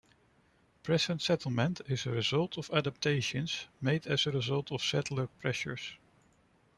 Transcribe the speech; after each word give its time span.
Present 0.81 1.21
settlement 1.21 1.81
is 1.87 2.07
a 2.07 2.09
result 2.09 2.57
of 2.57 2.71
adaptations 2.73 3.67
made 3.81 4.07
as 4.07 4.25
a 4.25 4.31
result 4.31 4.71
of 4.71 4.81
settler 4.81 5.27
pressures. 5.27 5.93